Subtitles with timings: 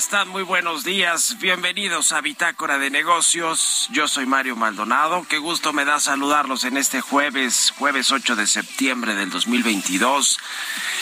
[0.00, 0.30] están?
[0.30, 1.36] Muy buenos días.
[1.40, 3.86] Bienvenidos a Bitácora de Negocios.
[3.92, 5.26] Yo soy Mario Maldonado.
[5.28, 10.38] Qué gusto me da saludarlos en este jueves, jueves 8 de septiembre del 2022.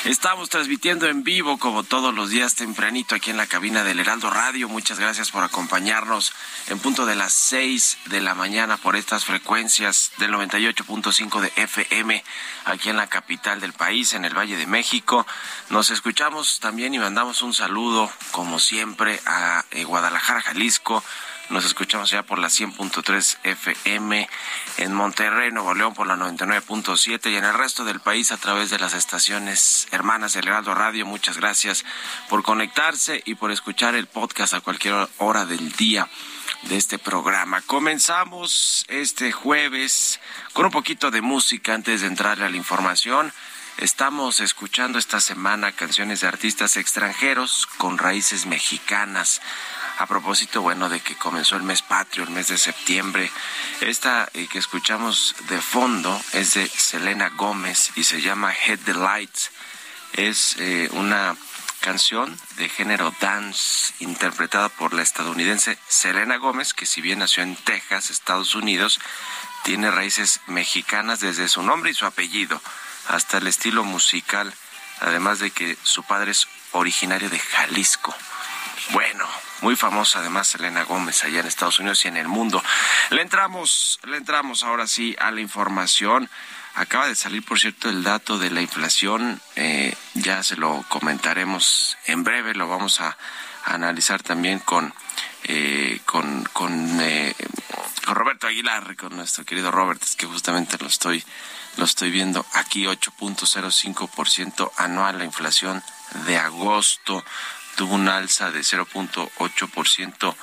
[0.08, 4.30] Estamos transmitiendo en vivo como todos los días tempranito aquí en la cabina del Heraldo
[4.30, 4.66] Radio.
[4.66, 6.32] Muchas gracias por acompañarnos
[6.68, 12.24] en punto de las 6 de la mañana por estas frecuencias del 98.5 de FM
[12.64, 15.26] aquí en la capital del país, en el Valle de México.
[15.68, 21.04] Nos escuchamos también y mandamos un saludo como siempre a eh, Guadalajara, Jalisco.
[21.50, 24.28] Nos escuchamos ya por la 100.3 FM
[24.76, 28.68] en Monterrey, Nuevo León por la 99.7 y en el resto del país a través
[28.68, 31.06] de las estaciones hermanas del Heraldo Radio.
[31.06, 31.86] Muchas gracias
[32.28, 36.08] por conectarse y por escuchar el podcast a cualquier hora del día.
[36.62, 37.60] de este programa.
[37.62, 40.18] Comenzamos este jueves
[40.52, 43.32] con un poquito de música antes de entrarle a la información.
[43.78, 49.40] Estamos escuchando esta semana canciones de artistas extranjeros con raíces mexicanas.
[49.98, 53.30] A propósito, bueno, de que comenzó el mes patrio, el mes de septiembre.
[53.80, 58.94] Esta eh, que escuchamos de fondo es de Selena Gómez y se llama Head the
[58.94, 59.52] Lights.
[60.12, 61.36] Es eh, una
[61.78, 67.54] canción de género dance interpretada por la estadounidense Selena Gómez, que si bien nació en
[67.54, 68.98] Texas, Estados Unidos,
[69.62, 72.60] tiene raíces mexicanas desde su nombre y su apellido
[73.08, 74.52] hasta el estilo musical,
[75.00, 78.14] además de que su padre es originario de Jalisco.
[78.90, 79.26] Bueno,
[79.60, 82.62] muy famosa además Selena Gómez allá en Estados Unidos y en el mundo.
[83.10, 86.30] Le entramos, le entramos ahora sí a la información.
[86.74, 89.40] Acaba de salir, por cierto, el dato de la inflación.
[89.56, 92.54] Eh, ya se lo comentaremos en breve.
[92.54, 93.16] Lo vamos a,
[93.64, 94.94] analizar también con,
[95.44, 97.34] eh, con, con, eh,
[98.04, 101.22] con Roberto Aguilar, con nuestro querido Robert, es que justamente lo estoy
[101.78, 105.82] lo estoy viendo aquí, 8.05% anual la inflación
[106.26, 107.24] de agosto.
[107.76, 110.34] Tuvo un alza de 0.8%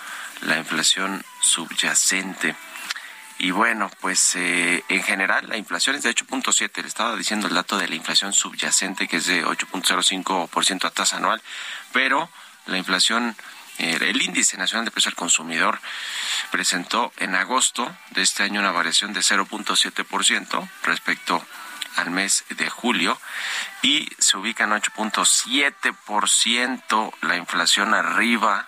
[0.44, 2.56] la inflación subyacente.
[3.38, 6.82] Y bueno, pues eh, en general la inflación es de 8.7.
[6.82, 11.18] Le estaba diciendo el dato de la inflación subyacente que es de 8.05% a tasa
[11.18, 11.42] anual,
[11.92, 12.30] pero
[12.66, 13.36] la inflación
[13.78, 15.80] el índice nacional de precios al consumidor
[16.52, 21.44] presentó en agosto de este año una variación de 0.7% respecto
[21.96, 23.18] al mes de julio
[23.82, 28.68] y se ubica en 8.7% la inflación arriba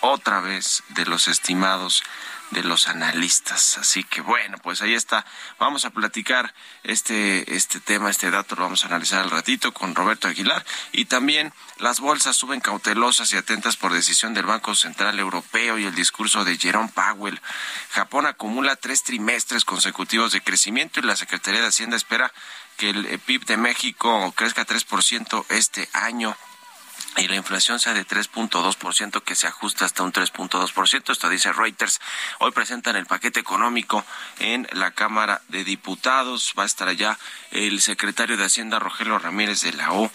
[0.00, 2.02] otra vez de los estimados
[2.50, 3.78] de los analistas.
[3.78, 5.24] Así que bueno, pues ahí está.
[5.58, 9.94] Vamos a platicar este, este tema, este dato lo vamos a analizar al ratito con
[9.94, 10.64] Roberto Aguilar.
[10.92, 15.84] Y también las bolsas suben cautelosas y atentas por decisión del Banco Central Europeo y
[15.84, 17.40] el discurso de Jerome Powell.
[17.90, 22.32] Japón acumula tres trimestres consecutivos de crecimiento y la Secretaría de Hacienda espera
[22.76, 26.36] que el PIB de México crezca 3% este año
[27.18, 31.12] y la inflación sea de 3.2%, que se ajusta hasta un 3.2%.
[31.12, 32.00] Esto dice Reuters.
[32.38, 34.04] Hoy presentan el paquete económico
[34.38, 36.54] en la Cámara de Diputados.
[36.58, 37.18] Va a estar allá
[37.50, 40.10] el secretario de Hacienda, Rogelio Ramírez de la O.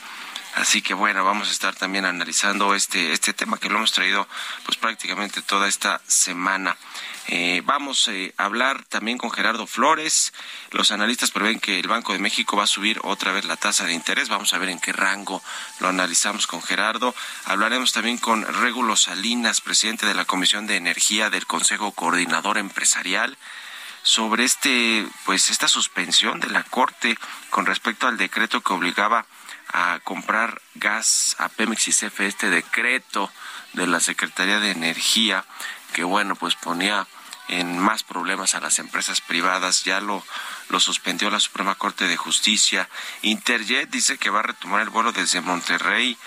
[0.55, 4.27] Así que bueno, vamos a estar también analizando este, este tema que lo hemos traído
[4.65, 6.77] pues prácticamente toda esta semana.
[7.27, 10.33] Eh, vamos eh, a hablar también con Gerardo Flores.
[10.71, 13.85] Los analistas prevén que el Banco de México va a subir otra vez la tasa
[13.85, 14.29] de interés.
[14.29, 15.41] Vamos a ver en qué rango
[15.79, 17.15] lo analizamos con Gerardo.
[17.45, 23.37] Hablaremos también con Régulo Salinas, presidente de la Comisión de Energía del Consejo Coordinador Empresarial
[24.03, 27.17] sobre este pues esta suspensión de la Corte
[27.49, 29.25] con respecto al decreto que obligaba
[29.71, 33.31] a comprar gas a Pemex y CFE este decreto
[33.71, 35.45] de la Secretaría de Energía
[35.93, 37.07] que bueno pues ponía
[37.47, 39.83] en más problemas a las empresas privadas.
[39.83, 40.23] Ya lo,
[40.69, 42.89] lo suspendió la Suprema Corte de Justicia.
[43.21, 46.17] Interjet dice que va a retomar el vuelo desde Monterrey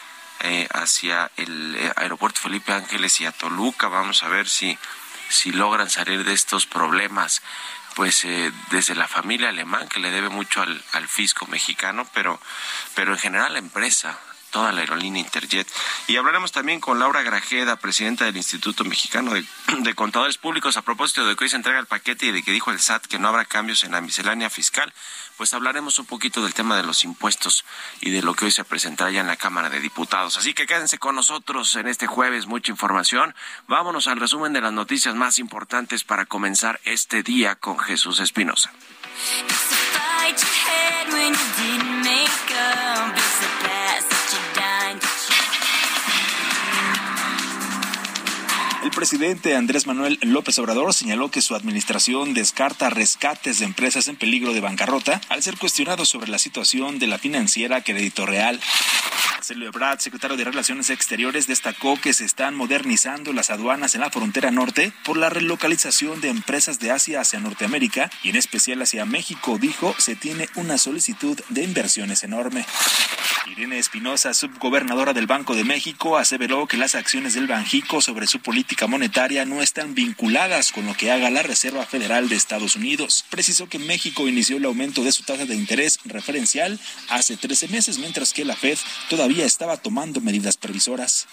[0.41, 3.89] eh, hacia el eh, aeropuerto Felipe Ángeles y a Toluca.
[3.89, 4.79] Vamos a ver si,
[5.29, 7.43] si logran salir de estos problemas.
[7.95, 12.39] Pues eh, desde la familia alemán que le debe mucho al, al fisco mexicano, pero,
[12.95, 14.19] pero en general la empresa
[14.57, 15.69] toda la aerolínea Interjet.
[16.07, 21.27] Y hablaremos también con Laura Grajeda, presidenta del Instituto Mexicano de, Contadores Públicos, a propósito
[21.27, 23.29] de que hoy se entrega el paquete y de que dijo el SAT que no
[23.29, 24.91] habrá cambios en la miscelánea fiscal.
[25.37, 27.67] Pues hablaremos un poquito del tema de los impuestos
[28.01, 30.39] y de lo que hoy se presentará ya en la Cámara de Diputados.
[30.39, 33.35] Así que quédense con nosotros en este jueves, mucha información.
[33.69, 38.73] Vámonos al resumen de las noticias más importantes para comenzar este día con Jesús Espinosa.
[48.87, 54.15] El presidente Andrés Manuel López Obrador señaló que su administración descarta rescates de empresas en
[54.15, 58.61] peligro de bancarrota al ser cuestionado sobre la situación de la financiera Crédito Real.
[59.33, 64.11] Marcelo Ebrard, secretario de Relaciones Exteriores, destacó que se están modernizando las aduanas en la
[64.11, 69.05] frontera norte por la relocalización de empresas de Asia hacia Norteamérica y en especial hacia
[69.05, 69.59] México.
[69.59, 72.65] Dijo, se tiene una solicitud de inversiones enorme.
[73.47, 78.41] Irene Espinosa, subgobernadora del Banco de México, aseveró que las acciones del Banjico sobre su
[78.41, 83.25] política monetaria no están vinculadas con lo que haga la Reserva Federal de Estados Unidos.
[83.31, 86.79] Precisó que México inició el aumento de su tasa de interés referencial
[87.09, 88.77] hace 13 meses, mientras que la Fed
[89.09, 91.27] todavía estaba tomando medidas previsoras.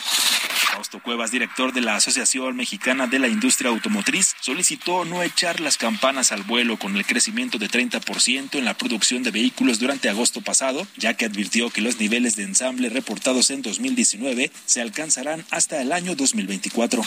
[0.73, 5.77] Fausto Cuevas, director de la Asociación Mexicana de la Industria Automotriz, solicitó no echar las
[5.77, 10.41] campanas al vuelo con el crecimiento de 30% en la producción de vehículos durante agosto
[10.41, 15.79] pasado, ya que advirtió que los niveles de ensamble reportados en 2019 se alcanzarán hasta
[15.79, 17.03] el año 2024.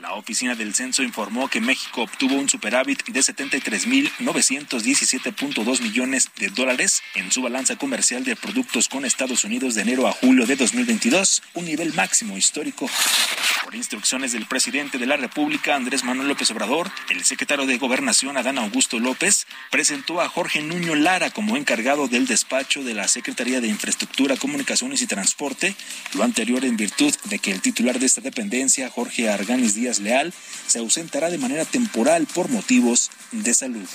[0.00, 7.02] La oficina del censo informó que México obtuvo un superávit de 73.917.2 millones de dólares
[7.14, 11.42] en su balanza comercial de productos con Estados Unidos de enero a julio de 2022,
[11.52, 12.69] un nivel máximo histórico.
[12.76, 18.36] Por instrucciones del presidente de la República, Andrés Manuel López Obrador, el secretario de Gobernación,
[18.36, 23.60] Adán Augusto López, presentó a Jorge Nuño Lara como encargado del despacho de la Secretaría
[23.60, 25.76] de Infraestructura, Comunicaciones y Transporte,
[26.14, 30.32] lo anterior en virtud de que el titular de esta dependencia, Jorge Arganis Díaz Leal,
[30.66, 33.88] se ausentará de manera temporal por motivos de salud.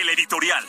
[0.00, 0.64] El editorial.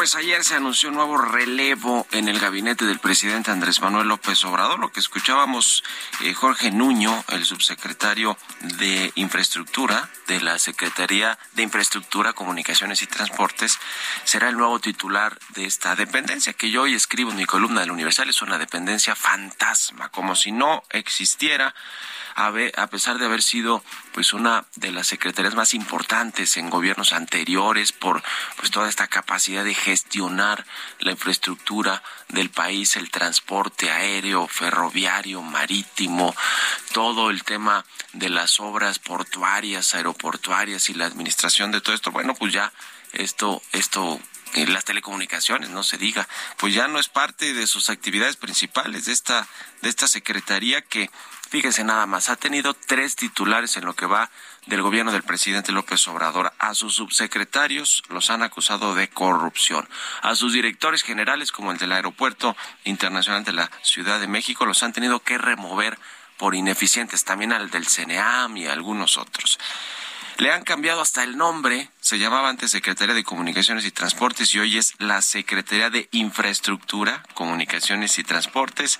[0.00, 4.42] Pues ayer se anunció un nuevo relevo en el gabinete del presidente Andrés Manuel López
[4.46, 4.78] Obrador.
[4.78, 5.84] Lo que escuchábamos,
[6.22, 8.38] eh, Jorge Nuño, el subsecretario
[8.78, 13.78] de Infraestructura de la Secretaría de Infraestructura, Comunicaciones y Transportes,
[14.24, 17.90] será el nuevo titular de esta dependencia, que yo hoy escribo en mi columna del
[17.90, 21.74] Universal, es una dependencia fantasma, como si no existiera
[22.76, 27.92] a pesar de haber sido pues una de las secretarías más importantes en gobiernos anteriores
[27.92, 28.22] por
[28.56, 30.64] pues toda esta capacidad de gestionar
[31.00, 36.34] la infraestructura del país, el transporte aéreo, ferroviario, marítimo,
[36.92, 42.34] todo el tema de las obras portuarias, aeroportuarias y la administración de todo esto, bueno,
[42.34, 42.72] pues ya
[43.12, 44.20] esto esto
[44.54, 49.06] en las telecomunicaciones, no se diga, pues ya no es parte de sus actividades principales
[49.06, 49.48] de esta
[49.82, 51.10] de esta secretaría que
[51.50, 54.30] Fíjese nada más, ha tenido tres titulares en lo que va
[54.70, 56.52] del gobierno del presidente López Obrador.
[56.60, 59.86] A sus subsecretarios los han acusado de corrupción.
[60.22, 64.84] A sus directores generales, como el del Aeropuerto Internacional de la Ciudad de México, los
[64.84, 65.98] han tenido que remover
[66.38, 67.24] por ineficientes.
[67.24, 69.58] También al del CNEAM y algunos otros.
[70.40, 74.58] Le han cambiado hasta el nombre, se llamaba antes Secretaría de Comunicaciones y Transportes y
[74.58, 78.98] hoy es la Secretaría de Infraestructura, Comunicaciones y Transportes.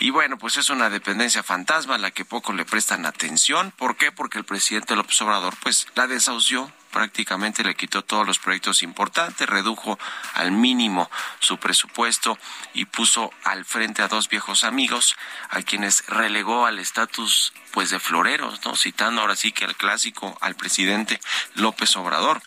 [0.00, 3.72] Y bueno, pues es una dependencia fantasma a la que poco le prestan atención.
[3.76, 4.10] ¿Por qué?
[4.10, 9.48] Porque el presidente López Obrador pues la desahució prácticamente le quitó todos los proyectos importantes,
[9.48, 10.00] redujo
[10.34, 12.36] al mínimo su presupuesto
[12.74, 15.14] y puso al frente a dos viejos amigos
[15.48, 18.74] a quienes relegó al estatus pues de floreros, ¿no?
[18.74, 21.20] Citando ahora sí que al clásico al presidente
[21.54, 22.42] López Obrador.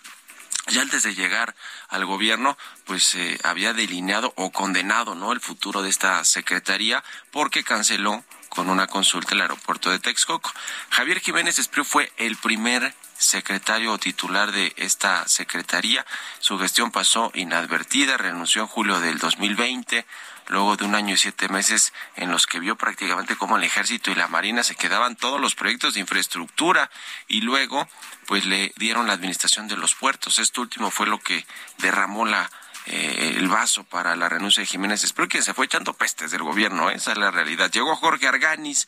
[0.67, 1.55] Ya antes de llegar
[1.87, 5.31] al gobierno, pues eh, había delineado o condenado, ¿no?
[5.31, 10.51] El futuro de esta secretaría porque canceló con una consulta el aeropuerto de Texcoco.
[10.89, 16.05] Javier Jiménez Espriu fue el primer secretario o titular de esta secretaría.
[16.39, 20.05] Su gestión pasó inadvertida, renunció en julio del 2020
[20.47, 24.11] luego de un año y siete meses en los que vio prácticamente cómo el ejército
[24.11, 26.89] y la marina se quedaban todos los proyectos de infraestructura
[27.27, 27.87] y luego
[28.25, 30.39] pues le dieron la administración de los puertos.
[30.39, 31.45] Esto último fue lo que
[31.77, 32.49] derramó la
[32.87, 35.03] eh, el vaso para la renuncia de Jiménez.
[35.03, 36.95] Espero que se fue echando pestes del gobierno, ¿eh?
[36.95, 37.71] esa es la realidad.
[37.71, 38.87] Llegó Jorge Arganis,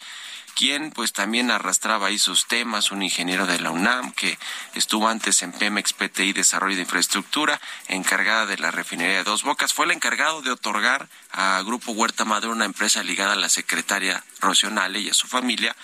[0.56, 4.38] quien pues también arrastraba ahí sus temas, un ingeniero de la UNAM que
[4.74, 9.74] estuvo antes en Pemex PTI Desarrollo de Infraestructura, encargada de la refinería de Dos Bocas,
[9.74, 14.24] fue el encargado de otorgar a Grupo Huerta Madero, una empresa ligada a la secretaria
[14.40, 15.76] Rocionale y a su familia,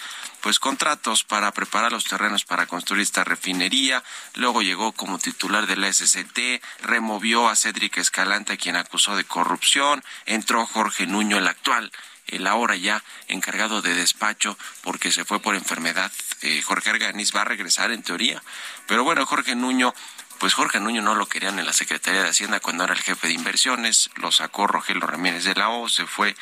[0.41, 4.03] pues contratos para preparar los terrenos para construir esta refinería,
[4.35, 9.23] luego llegó como titular de la SCT, removió a Cédric Escalante, a quien acusó de
[9.23, 11.91] corrupción, entró Jorge Nuño, el actual
[12.31, 16.11] el ahora ya encargado de despacho porque se fue por enfermedad.
[16.41, 18.41] Eh, Jorge Arganis va a regresar en teoría.
[18.87, 19.93] Pero bueno, Jorge Nuño,
[20.39, 23.27] pues Jorge Nuño no lo querían en la Secretaría de Hacienda cuando era el jefe
[23.27, 26.35] de inversiones, lo sacó Rogelio Ramírez de la O, se fue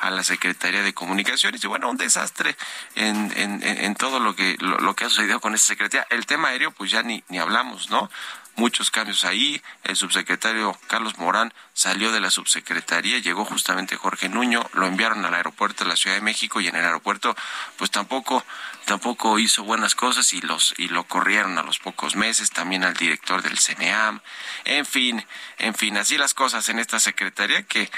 [0.00, 2.56] a la Secretaría de Comunicaciones y bueno, un desastre
[2.96, 6.06] en, en, en todo lo que, lo, que ha sucedido con esa secretaría.
[6.10, 8.10] El tema aéreo, pues ya ni, ni hablamos, ¿no?
[8.56, 9.60] Muchos cambios ahí.
[9.82, 15.34] El subsecretario Carlos Morán salió de la subsecretaría, llegó justamente Jorge Nuño, lo enviaron al
[15.34, 17.36] aeropuerto de la Ciudad de México y en el aeropuerto
[17.76, 18.44] pues tampoco
[18.84, 22.94] tampoco hizo buenas cosas y los y lo corrieron a los pocos meses, también al
[22.94, 24.20] director del CNEAM.
[24.64, 25.24] En fin,
[25.58, 27.90] en fin, así las cosas en esta secretaría que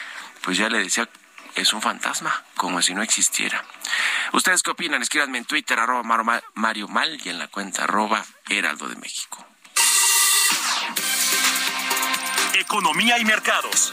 [0.43, 1.09] pues ya le decía
[1.57, 3.65] es un fantasma, como si no existiera.
[4.33, 5.01] ¿Ustedes qué opinan?
[5.01, 6.03] Escríbanme en Twitter, arroba
[6.55, 9.46] Mario Mal y en la cuenta arroba Heraldo de México.
[12.59, 13.93] Economía y mercados.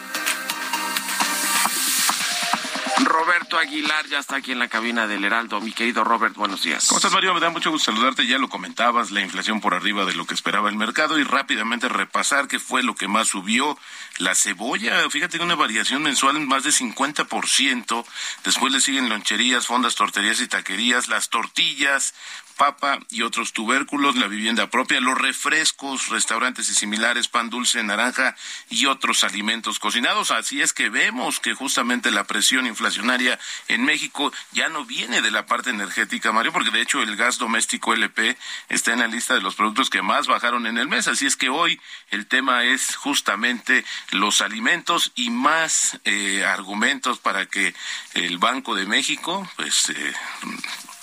[3.04, 5.60] Roberto Aguilar ya está aquí en la cabina del Heraldo.
[5.60, 6.88] Mi querido Robert, buenos días.
[6.88, 7.34] ¿Cómo estás, Mario?
[7.34, 8.26] Me da mucho gusto saludarte.
[8.26, 11.90] Ya lo comentabas, la inflación por arriba de lo que esperaba el mercado y rápidamente
[11.90, 13.78] repasar qué fue lo que más subió.
[14.20, 18.06] La cebolla, fíjate que una variación mensual en más de 50%.
[18.46, 21.10] Después le siguen loncherías, fondas, torterías y taquerías.
[21.10, 22.14] Las tortillas,
[22.54, 28.36] papa y otros tubérculos, la vivienda propia, los refrescos, restaurantes y similares, pan dulce, naranja
[28.70, 30.32] y otros alimentos cocinados.
[30.32, 35.32] Así es que vemos que justamente la presión inflacionaria en México ya no viene de
[35.32, 38.38] la parte energética, Mario, porque de hecho el gas doméstico LP
[38.70, 41.08] está en la lista de los productos que más bajaron en el mes.
[41.08, 41.80] Así es que hoy
[42.12, 47.74] el tema es justamente los alimentos y más eh, argumentos para que
[48.14, 50.14] el Banco de México, pues, eh,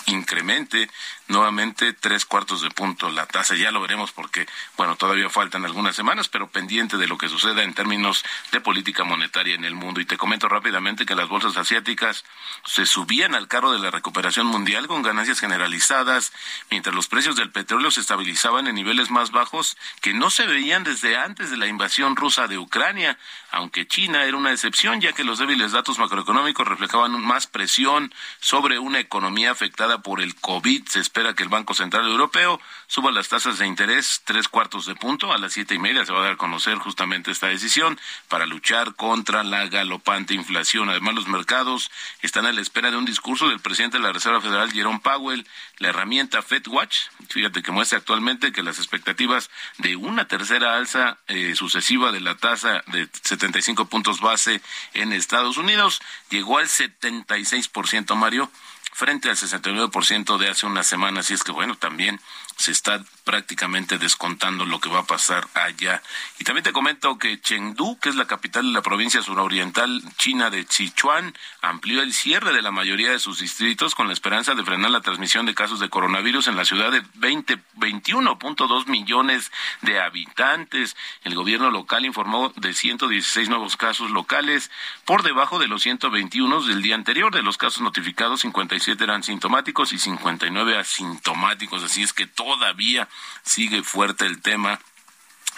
[0.07, 0.89] incremente
[1.31, 3.55] nuevamente tres cuartos de punto la tasa.
[3.55, 4.47] Ya lo veremos porque,
[4.77, 9.03] bueno, todavía faltan algunas semanas, pero pendiente de lo que suceda en términos de política
[9.03, 10.01] monetaria en el mundo.
[10.01, 12.25] Y te comento rápidamente que las bolsas asiáticas
[12.65, 16.33] se subían al carro de la recuperación mundial con ganancias generalizadas,
[16.69, 20.83] mientras los precios del petróleo se estabilizaban en niveles más bajos que no se veían
[20.83, 23.17] desde antes de la invasión rusa de Ucrania,
[23.51, 28.79] aunque China era una excepción, ya que los débiles datos macroeconómicos reflejaban más presión sobre
[28.79, 30.87] una economía afectada por el COVID.
[30.87, 34.95] Se espera que el Banco Central Europeo suba las tasas de interés tres cuartos de
[34.95, 35.31] punto.
[35.31, 38.45] A las siete y media se va a dar a conocer justamente esta decisión para
[38.45, 40.89] luchar contra la galopante inflación.
[40.89, 44.41] Además, los mercados están a la espera de un discurso del presidente de la Reserva
[44.41, 45.47] Federal, Jerome Powell.
[45.77, 46.97] La herramienta FedWatch,
[47.29, 52.35] fíjate que muestra actualmente que las expectativas de una tercera alza eh, sucesiva de la
[52.35, 54.61] tasa de 75 puntos base
[54.93, 58.51] en Estados Unidos llegó al 76%, Mario
[58.91, 61.31] frente al 69% de hace unas semanas.
[61.31, 62.19] Y es que, bueno, también
[62.61, 66.01] se está prácticamente descontando lo que va a pasar allá.
[66.39, 70.49] Y también te comento que Chengdu, que es la capital de la provincia suroriental china
[70.49, 74.63] de Sichuan, amplió el cierre de la mayoría de sus distritos con la esperanza de
[74.63, 79.51] frenar la transmisión de casos de coronavirus en la ciudad de 20, 21.2 millones
[79.81, 80.95] de habitantes.
[81.23, 84.71] El gobierno local informó de 116 nuevos casos locales,
[85.05, 87.33] por debajo de los 121 del día anterior.
[87.33, 91.83] De los casos notificados, 57 eran sintomáticos y 59 asintomáticos.
[91.83, 93.07] Así es que todavía
[93.43, 94.79] sigue fuerte el tema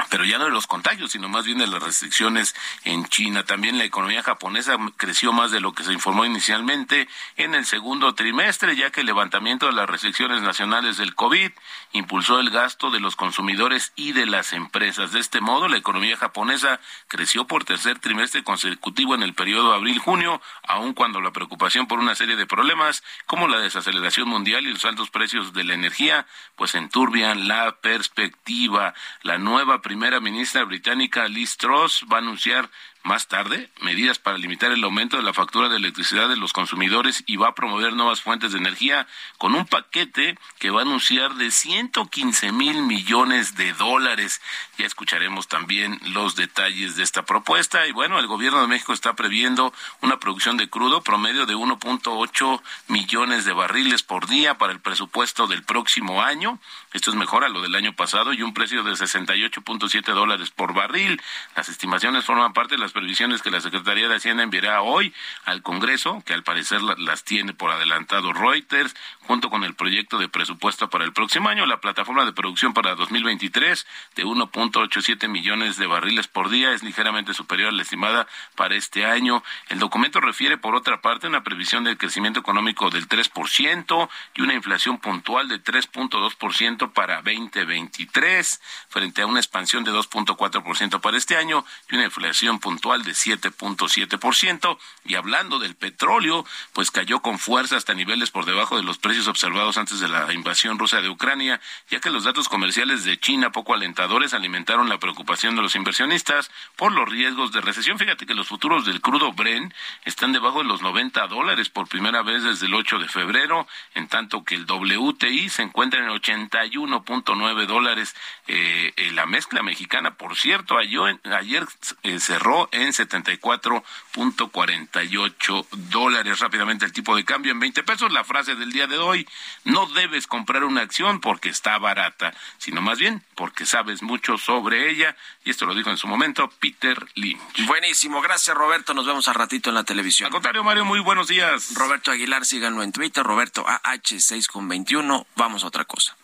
[0.09, 3.43] pero ya no de los contagios, sino más bien de las restricciones en China.
[3.43, 8.15] También la economía japonesa creció más de lo que se informó inicialmente en el segundo
[8.15, 11.51] trimestre, ya que el levantamiento de las restricciones nacionales del COVID
[11.91, 15.11] impulsó el gasto de los consumidores y de las empresas.
[15.11, 20.41] De este modo, la economía japonesa creció por tercer trimestre consecutivo en el periodo abril-junio,
[20.67, 24.85] aun cuando la preocupación por una serie de problemas como la desaceleración mundial y los
[24.85, 26.25] altos precios de la energía,
[26.55, 28.93] pues enturbian la perspectiva.
[29.21, 32.67] La nueva primera ministra británica Liz Truss va a anunciar
[33.03, 37.23] más tarde, medidas para limitar el aumento de la factura de electricidad de los consumidores
[37.27, 41.35] y va a promover nuevas fuentes de energía con un paquete que va a anunciar
[41.35, 44.41] de 115 mil millones de dólares.
[44.77, 47.85] Ya escucharemos también los detalles de esta propuesta.
[47.87, 52.61] Y bueno, el gobierno de México está previendo una producción de crudo promedio de 1.8
[52.87, 56.59] millones de barriles por día para el presupuesto del próximo año.
[56.93, 60.73] Esto es mejor a lo del año pasado y un precio de 68.7 dólares por
[60.73, 61.21] barril.
[61.55, 65.61] Las estimaciones forman parte de las previsiones que la Secretaría de Hacienda enviará hoy al
[65.61, 70.89] Congreso, que al parecer las tiene por adelantado Reuters, junto con el proyecto de presupuesto
[70.89, 71.65] para el próximo año.
[71.65, 77.33] La plataforma de producción para 2023 de 1.87 millones de barriles por día es ligeramente
[77.33, 79.43] superior a la estimada para este año.
[79.69, 84.53] El documento refiere, por otra parte, una previsión de crecimiento económico del 3% y una
[84.53, 91.65] inflación puntual de 3.2% para 2023, frente a una expansión de 2.4% para este año
[91.89, 94.77] y una inflación puntual de 7.7%.
[95.05, 99.27] Y hablando del petróleo, pues cayó con fuerza hasta niveles por debajo de los precios
[99.27, 103.51] observados antes de la invasión rusa de Ucrania, ya que los datos comerciales de China
[103.51, 107.97] poco alentadores alimentaron la preocupación de los inversionistas por los riesgos de recesión.
[107.97, 112.21] Fíjate que los futuros del crudo Bren están debajo de los 90 dólares por primera
[112.21, 113.65] vez desde el 8 de febrero,
[113.95, 118.13] en tanto que el WTI se encuentra en 81.9 dólares.
[118.47, 121.65] Eh, la mezcla mexicana, por cierto, ayer, ayer
[122.03, 126.39] eh, cerró en 74.48 dólares.
[126.39, 128.11] Rápidamente el tipo de cambio en 20 pesos.
[128.11, 129.27] La frase del día de hoy,
[129.63, 134.89] no debes comprar una acción porque está barata, sino más bien porque sabes mucho sobre
[134.89, 135.15] ella.
[135.45, 137.65] Y esto lo dijo en su momento Peter Lynch.
[137.67, 138.93] Buenísimo, gracias Roberto.
[138.93, 140.27] Nos vemos al ratito en la televisión.
[140.27, 141.73] Al contrario, Mario, muy buenos días.
[141.75, 145.27] Roberto Aguilar, síganlo en Twitter, Roberto AH6 con 21.
[145.35, 146.15] Vamos a otra cosa.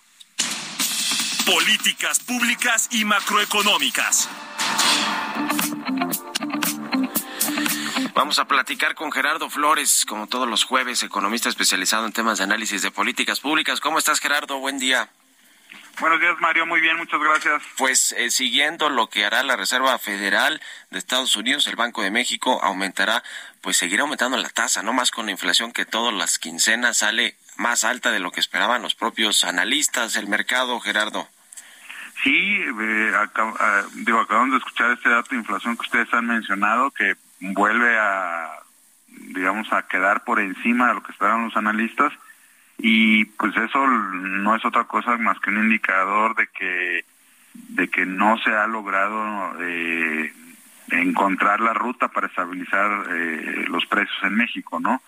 [1.45, 4.29] Políticas públicas y macroeconómicas.
[8.19, 12.43] Vamos a platicar con Gerardo Flores, como todos los jueves, economista especializado en temas de
[12.43, 13.79] análisis de políticas públicas.
[13.79, 14.59] ¿Cómo estás, Gerardo?
[14.59, 15.07] Buen día.
[16.01, 16.65] Buenos días, Mario.
[16.65, 17.63] Muy bien, muchas gracias.
[17.77, 22.11] Pues eh, siguiendo lo que hará la Reserva Federal de Estados Unidos, el Banco de
[22.11, 23.23] México aumentará,
[23.61, 27.37] pues seguirá aumentando la tasa, no más con la inflación que todas las quincenas sale
[27.55, 31.29] más alta de lo que esperaban los propios analistas del mercado, Gerardo.
[32.21, 36.91] Sí, eh, ah, digo, acabamos de escuchar este dato de inflación que ustedes han mencionado,
[36.91, 38.59] que vuelve a,
[39.07, 42.13] digamos, a quedar por encima de lo que esperaban los analistas
[42.77, 47.05] y pues eso no es otra cosa más que un indicador de que
[47.53, 50.31] de que no se ha logrado eh,
[50.91, 55.01] encontrar la ruta para estabilizar eh, los precios en México, ¿no?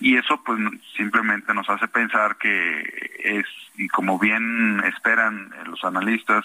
[0.00, 0.58] Y eso pues
[0.96, 6.44] simplemente nos hace pensar que es, y como bien esperan los analistas,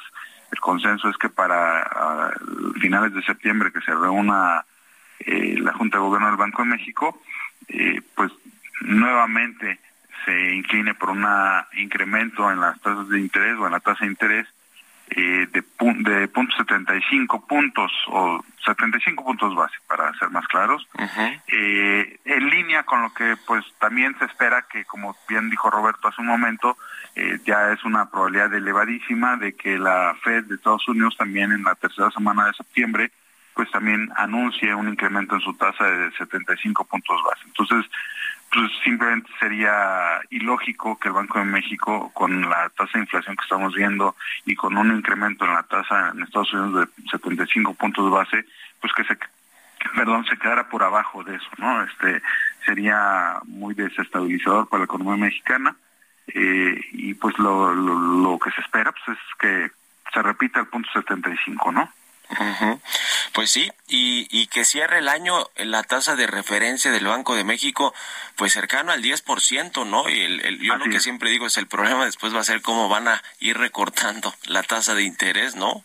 [0.52, 2.34] el consenso es que para
[2.80, 4.64] finales de septiembre que se reúna
[5.20, 7.22] eh, la Junta de Gobierno del Banco de México,
[8.16, 8.32] pues
[8.82, 9.80] nuevamente
[10.26, 11.26] se incline por un
[11.78, 14.48] incremento en las tasas de interés o en la tasa de interés
[15.10, 15.64] eh, de,
[16.12, 20.86] de puntos 75 puntos o 75 puntos base para ser más claros.
[21.48, 26.10] Eh, en línea con lo que pues también se espera que como bien dijo Roberto
[26.10, 26.78] hace un momento
[27.16, 31.64] eh, ya es una probabilidad elevadísima de que la Fed de Estados Unidos también en
[31.64, 33.12] la tercera semana de septiembre
[33.58, 37.86] pues también anuncie un incremento en su tasa de 75 puntos base entonces
[38.52, 43.44] pues simplemente sería ilógico que el Banco de México, con la tasa de inflación que
[43.44, 44.16] estamos viendo
[44.46, 48.46] y con un incremento en la tasa en Estados Unidos de 75 puntos base,
[48.80, 49.18] pues que se
[49.96, 51.84] perdón, se quedara por abajo de eso, ¿no?
[51.84, 52.22] Este
[52.66, 55.76] sería muy desestabilizador para la economía mexicana
[56.28, 59.72] eh, y pues lo, lo, que se espera pues es que
[60.14, 61.90] se repita el punto 75, ¿no?
[63.34, 67.44] Pues sí, y, y que cierre el año la tasa de referencia del Banco de
[67.44, 67.94] México,
[68.36, 70.10] pues cercano al 10%, ¿no?
[70.10, 72.90] Y el, yo lo que siempre digo es el problema después va a ser cómo
[72.90, 75.84] van a ir recortando la tasa de interés, ¿no?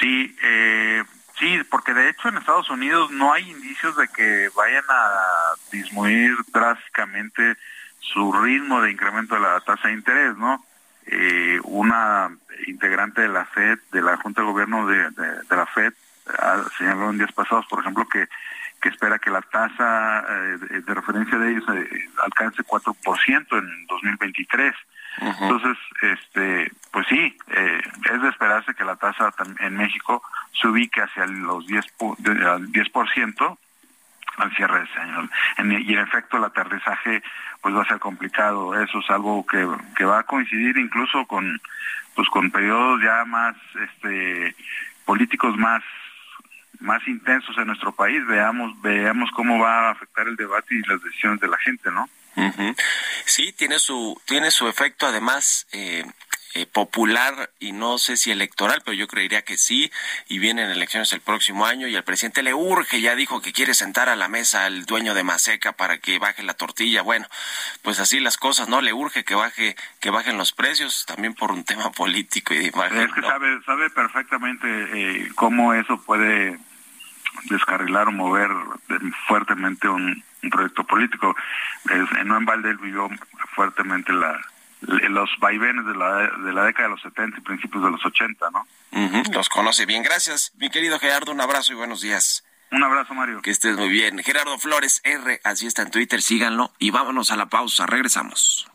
[0.00, 1.02] Sí, eh,
[1.38, 6.34] sí, porque de hecho en Estados Unidos no hay indicios de que vayan a disminuir
[6.52, 7.56] drásticamente
[8.00, 10.64] su ritmo de incremento de la tasa de interés, ¿no?
[11.06, 12.30] Eh, una
[12.66, 15.10] integrante de la FED, de la Junta de Gobierno de,
[15.50, 15.92] la FED,
[16.78, 18.28] señaló en días pasados, por ejemplo, que,
[18.80, 24.74] que espera que la tasa eh, de, referencia de ellos eh, alcance 4% en 2023.
[25.20, 27.80] Entonces, este, pues sí, eh,
[28.12, 30.22] es de esperarse que la tasa en México
[30.58, 33.58] se ubique hacia los 10, 10%
[34.36, 35.28] al cierre de este año.
[35.58, 37.22] y en efecto el aterrizaje
[37.60, 38.74] pues va a ser complicado.
[38.80, 39.66] Eso es algo que,
[39.96, 41.60] que va a coincidir incluso con
[42.14, 44.54] pues con periodos ya más este
[45.04, 45.82] políticos más
[46.80, 51.02] más intensos en nuestro país veamos veamos cómo va a afectar el debate y las
[51.02, 52.08] decisiones de la gente no
[53.24, 56.04] sí tiene su tiene su efecto además eh,
[56.54, 59.90] eh, popular y no sé si electoral, pero yo creería que sí,
[60.28, 63.72] y vienen elecciones el próximo año y al presidente le urge, ya dijo que quiere
[63.72, 67.00] sentar a la mesa al dueño de Maseca para que baje la tortilla.
[67.00, 67.26] Bueno,
[67.82, 68.82] pues así las cosas, ¿no?
[68.82, 72.66] Le urge que baje, que bajen los precios, también por un tema político y de
[72.66, 72.98] imagen.
[72.98, 76.58] Es que sabe, sabe perfectamente eh, cómo eso puede
[77.44, 78.50] descarrilar o mover
[79.26, 81.34] fuertemente un, proyecto político.
[82.24, 83.08] no en balde vivió
[83.54, 84.38] fuertemente la
[84.82, 88.50] los vaivenes de la, de la década de los 70 y principios de los 80,
[88.50, 88.66] ¿no?
[89.32, 90.02] los conoce bien.
[90.02, 91.32] Gracias, mi querido Gerardo.
[91.32, 92.44] Un abrazo y buenos días.
[92.70, 93.42] Un abrazo, Mario.
[93.42, 94.18] Que estés muy bien.
[94.18, 97.86] Gerardo Flores R, así está en Twitter, síganlo y vámonos a la pausa.
[97.86, 98.66] Regresamos.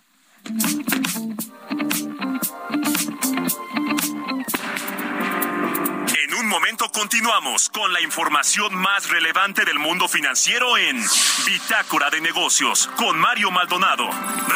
[6.24, 11.04] En un momento continuamos con la información más relevante del mundo financiero en
[11.46, 14.10] Bitácora de Negocios con Mario Maldonado.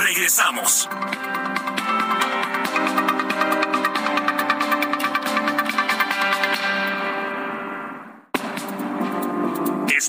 [0.04, 0.88] Regresamos.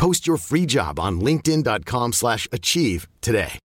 [0.00, 3.58] Post your free job on linkedin.com/achieve slash achieve today.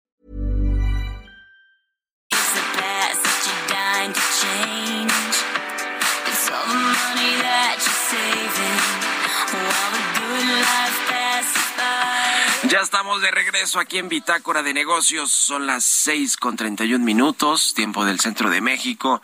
[12.67, 15.31] Ya estamos de regreso aquí en Bitácora de Negocios.
[15.31, 19.21] Son las seis con treinta y un minutos, tiempo del centro de México.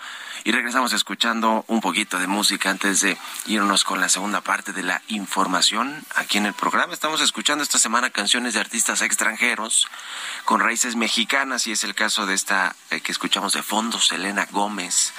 [0.50, 4.82] Y regresamos escuchando un poquito de música antes de irnos con la segunda parte de
[4.82, 6.92] la información aquí en el programa.
[6.92, 9.88] Estamos escuchando esta semana canciones de artistas extranjeros
[10.46, 14.48] con raíces mexicanas y es el caso de esta eh, que escuchamos de fondo, Selena
[14.50, 15.14] Gómez.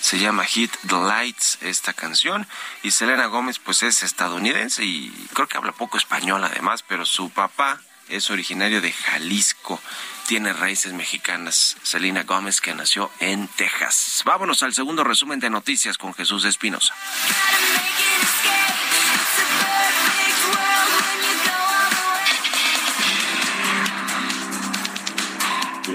[0.00, 2.46] Se llama Hit the Lights esta canción
[2.84, 7.30] y Selena Gómez pues es estadounidense y creo que habla poco español además, pero su
[7.30, 9.80] papá es originario de Jalisco,
[10.26, 11.76] tiene raíces mexicanas.
[11.82, 14.22] Selena Gómez, que nació en Texas.
[14.24, 16.94] Vámonos al segundo resumen de noticias con Jesús Espinosa.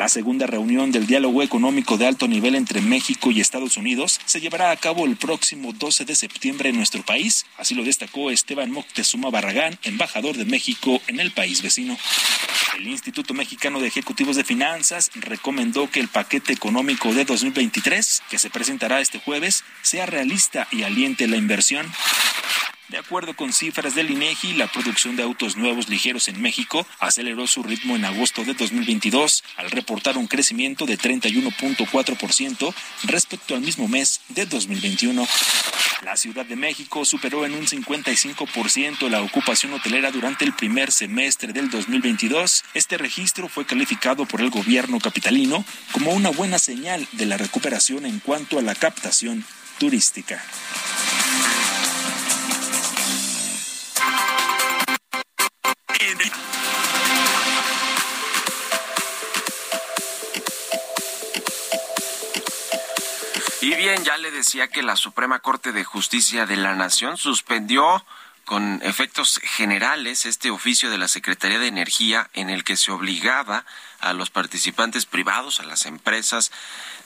[0.01, 4.41] La segunda reunión del diálogo económico de alto nivel entre México y Estados Unidos se
[4.41, 8.71] llevará a cabo el próximo 12 de septiembre en nuestro país, así lo destacó Esteban
[8.71, 11.95] Moctezuma Barragán, embajador de México en el país vecino.
[12.75, 18.39] El Instituto Mexicano de Ejecutivos de Finanzas recomendó que el paquete económico de 2023, que
[18.39, 21.85] se presentará este jueves, sea realista y aliente la inversión.
[22.91, 27.47] De acuerdo con cifras del INEGI, la producción de autos nuevos ligeros en México aceleró
[27.47, 32.73] su ritmo en agosto de 2022 al reportar un crecimiento de 31.4%
[33.03, 35.25] respecto al mismo mes de 2021.
[36.03, 41.53] La Ciudad de México superó en un 55% la ocupación hotelera durante el primer semestre
[41.53, 42.65] del 2022.
[42.73, 48.05] Este registro fue calificado por el gobierno capitalino como una buena señal de la recuperación
[48.05, 49.45] en cuanto a la captación
[49.79, 50.43] turística.
[63.97, 68.03] Ya le decía que la Suprema Corte de Justicia de la Nación suspendió
[68.45, 73.65] con efectos generales este oficio de la Secretaría de Energía en el que se obligaba
[73.99, 76.51] a los participantes privados, a las empresas,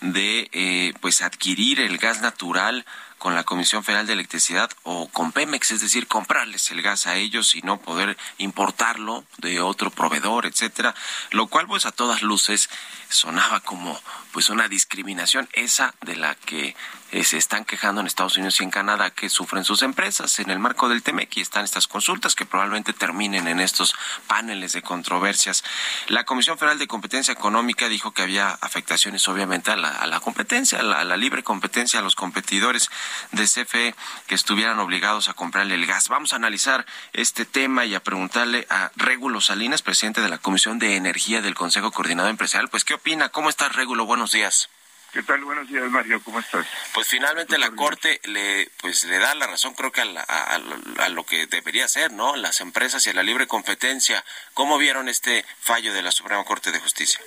[0.02, 2.86] de eh, pues adquirir el gas natural
[3.18, 7.16] con la Comisión Federal de Electricidad o con Pemex, es decir, comprarles el gas a
[7.16, 10.94] ellos y no poder importarlo de otro proveedor, etcétera,
[11.32, 12.70] lo cual pues a todas luces
[13.10, 14.00] sonaba como
[14.32, 16.76] pues una discriminación esa de la que
[17.12, 20.50] eh, se están quejando en Estados Unidos y en Canadá que sufren sus empresas en
[20.50, 23.96] el marco del TEMEC y están estas consultas que probablemente terminen en estos
[24.28, 25.64] paneles de controversias.
[26.08, 30.20] La Comisión Federal de Competencia Económica dijo que había afectaciones obviamente a la, a la
[30.20, 32.90] competencia, a la, a la libre competencia, a los competidores
[33.32, 33.96] de CFE
[34.28, 36.10] que estuvieran obligados a comprarle el gas.
[36.10, 40.80] Vamos a analizar este tema y a preguntarle a Régulo Salinas, presidente de la Comisión
[40.80, 43.30] de Energía del Consejo Coordinador Empresarial, pues ¿qué opina?
[43.30, 44.06] ¿Cómo estás, Régulo?
[44.06, 44.70] Buenos días.
[45.14, 45.46] ¿Qué tal?
[45.46, 46.22] Buenos días, Mario.
[46.24, 46.66] ¿Cómo estás?
[46.94, 50.56] Pues finalmente la Corte le pues le da la razón, creo que a, la- a-
[50.56, 52.36] a- a lo que debería ser, ¿no?
[52.36, 54.26] Las empresas y a la libre competencia.
[54.54, 57.22] ¿Cómo vieron este fallo de la Suprema Corte de Justicia?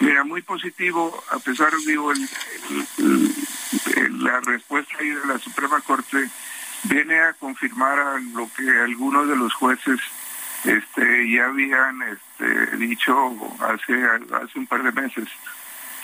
[0.00, 2.28] Mira, muy positivo, a pesar, digo, el-
[2.98, 3.34] el-
[3.96, 6.30] el- la respuesta ahí de la Suprema Corte
[6.84, 10.00] viene a confirmar a lo que algunos de los jueces
[10.64, 15.28] este, ya habían este, dicho hace, hace un par de meses.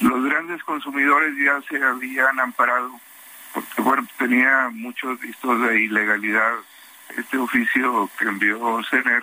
[0.00, 2.98] Los grandes consumidores ya se habían amparado,
[3.52, 6.54] porque bueno, tenía muchos vistos de ilegalidad
[7.16, 9.22] este oficio que envió CENER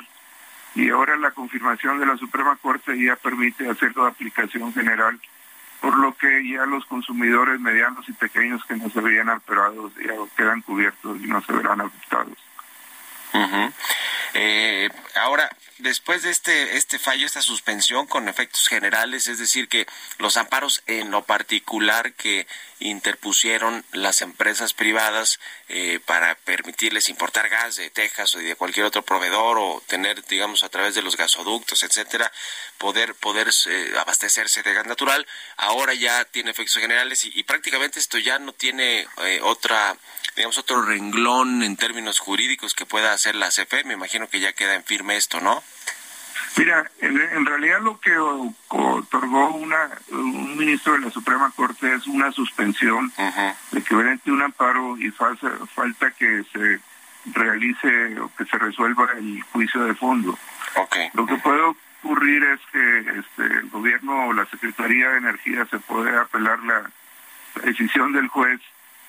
[0.75, 5.19] y ahora la confirmación de la Suprema Corte ya permite hacerlo de aplicación general,
[5.81, 10.13] por lo que ya los consumidores medianos y pequeños que no se veían amparados ya
[10.35, 12.37] quedan cubiertos y no se verán afectados.
[14.33, 19.87] Eh, ahora, después de este, este fallo, esta suspensión con efectos generales, es decir, que
[20.17, 22.47] los amparos en lo particular que
[22.79, 29.01] interpusieron las empresas privadas eh, para permitirles importar gas de Texas o de cualquier otro
[29.01, 32.31] proveedor o tener, digamos, a través de los gasoductos, etcétera,
[32.77, 35.25] poder poder eh, abastecerse de gas natural,
[35.57, 39.97] ahora ya tiene efectos generales y, prácticamente esto ya no tiene eh, otra
[40.35, 43.83] digamos, otro renglón en términos jurídicos que pueda hacer la CFE.
[43.85, 45.61] Me imagino que ya queda en firme esto, ¿no?
[46.57, 52.31] Mira, en, realidad lo que otorgó una, un ministro de la Suprema Corte es una
[52.31, 53.13] suspensión
[53.71, 56.79] de que un amparo y falta, falta que se
[57.33, 60.37] realice o que se resuelva el juicio de fondo.
[61.13, 65.77] Lo que puede ocurrir es que este, el gobierno o la Secretaría de Energía se
[65.77, 66.89] puede apelar la
[67.63, 68.59] decisión del juez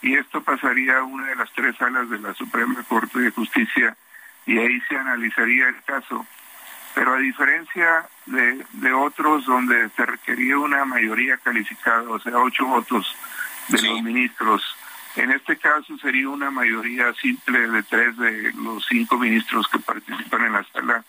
[0.03, 3.97] y esto pasaría a una de las tres salas de la Suprema Corte de Justicia
[4.49, 6.27] y ahí se analizaría el caso.
[6.95, 12.65] Pero a diferencia de, de otros donde se requería una mayoría calificada, o sea, ocho
[12.65, 13.15] votos
[13.69, 14.65] de los ministros,
[15.17, 20.47] en este caso sería una mayoría simple de tres de los cinco ministros que participan
[20.47, 21.05] en la sala.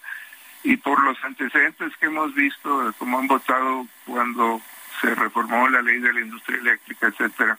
[0.63, 4.61] Y por los antecedentes que hemos visto, de cómo han votado cuando
[4.99, 7.57] se reformó la ley de la industria eléctrica, etcétera,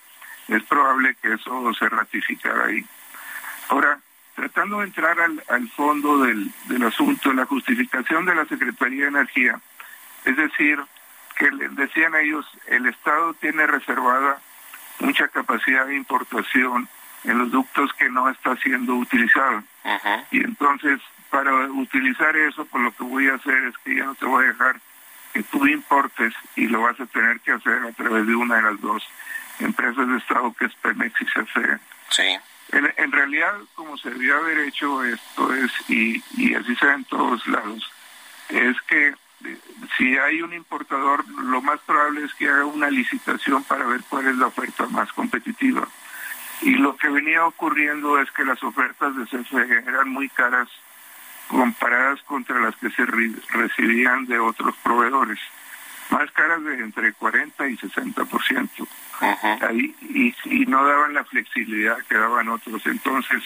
[0.49, 2.85] es probable que eso se ratificara ahí.
[3.71, 3.99] Ahora,
[4.35, 9.61] tratando de entrar al, fondo del, del asunto, la justificación de la Secretaría de Energía,
[10.25, 10.79] es decir,
[11.37, 14.41] que decían ellos, el Estado tiene reservada
[15.01, 16.89] mucha capacidad de importación
[17.25, 19.63] en los ductos que no está siendo utilizado.
[20.31, 24.15] Y entonces, para utilizar eso, pues lo que voy a hacer es que ya no
[24.15, 24.81] te voy a dejar
[25.33, 28.63] que tú importes y lo vas a tener que hacer a través de una de
[28.63, 29.03] las dos
[29.61, 31.79] empresas de Estado que es Pemex y CFE.
[32.11, 32.39] Sí.
[32.73, 37.05] En, realidad, como se debió haber hecho esto es, y, y así se ve en
[37.05, 37.91] todos lados,
[38.49, 39.09] es que
[39.45, 39.59] eh,
[39.97, 44.29] si hay un importador, lo más probable es que haga una licitación para ver cuál
[44.29, 45.89] es la oferta más competitiva.
[46.63, 50.69] Y lo que venía ocurriendo es que las ofertas de CFE eran muy caras
[51.49, 55.41] comparadas contra las que se recibían de otros proveedores,
[56.11, 58.89] más caras de entre 40 y 60%.
[59.63, 62.85] Ahí, y, y no daban la flexibilidad que daban otros.
[62.87, 63.43] Entonces,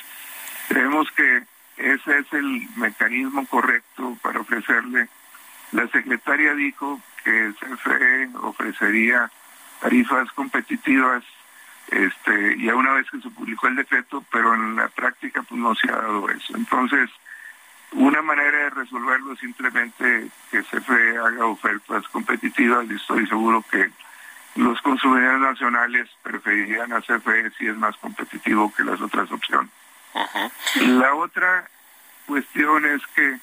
[0.68, 1.42] creemos que
[1.76, 5.08] ese es el mecanismo correcto para ofrecerle.
[5.72, 9.30] La secretaria dijo que CFE ofrecería
[9.80, 11.24] tarifas competitivas
[11.88, 15.74] este ya una vez que se publicó el decreto, pero en la práctica pues no
[15.74, 16.56] se ha dado eso.
[16.56, 17.10] Entonces,
[17.94, 23.90] una manera de resolverlo es simplemente que CFE haga ofertas competitivas y estoy seguro que
[24.56, 29.70] los consumidores nacionales preferirían a CFE si es más competitivo que las otras opciones.
[30.80, 31.68] La otra
[32.26, 33.38] cuestión es que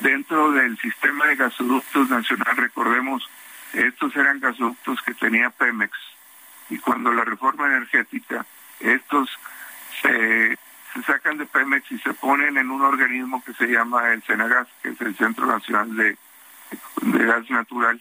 [0.00, 3.28] dentro del sistema de gasoductos nacional, recordemos,
[3.72, 5.92] estos eran gasoductos que tenía Pemex
[6.70, 8.44] y cuando la reforma energética,
[8.80, 9.30] estos
[10.02, 10.56] se,
[11.04, 14.90] sacan de Pemex y se ponen en un organismo que se llama el Senagas, que
[14.90, 16.16] es el Centro Nacional de,
[17.02, 18.00] de Gas Natural,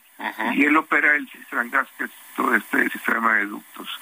[0.54, 4.00] y él opera el Cistrangas, que es todo este sistema de ductos.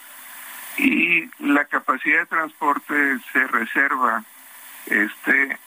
[0.77, 4.23] Y la capacidad de transporte se reserva,
[4.87, 5.57] este,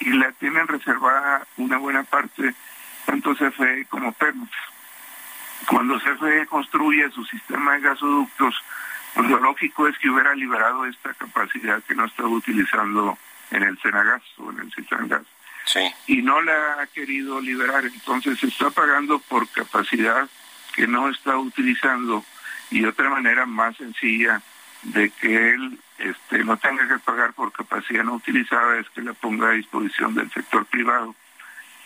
[0.00, 2.54] y la tienen reservada una buena parte,
[3.06, 4.50] tanto CFE como Pemex.
[5.66, 8.62] Cuando CFE construye su sistema de gasoductos,
[9.14, 13.18] pues lo lógico es que hubiera liberado esta capacidad que no estaba utilizando
[13.50, 15.22] en el Senagas o en el Citrangas.
[15.64, 15.80] Sí.
[16.06, 20.28] Y no la ha querido liberar, entonces se está pagando por capacidad
[20.74, 22.24] que no está utilizando
[22.70, 24.42] y otra manera más sencilla
[24.82, 29.12] de que él este, no tenga que pagar por capacidad no utilizada es que la
[29.12, 31.14] ponga a disposición del sector privado.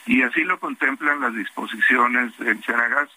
[0.06, 3.10] Y así lo contemplan las disposiciones del Senagas,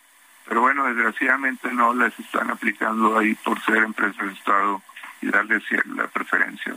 [0.50, 4.82] pero bueno, desgraciadamente no las están aplicando ahí por ser empresas de Estado
[5.22, 5.62] y darles
[5.96, 6.74] la preferencia.